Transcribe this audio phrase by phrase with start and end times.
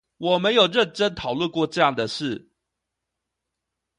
[0.17, 2.49] 我們有認真討論過這樣的事